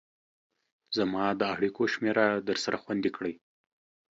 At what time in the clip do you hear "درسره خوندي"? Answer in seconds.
2.49-3.11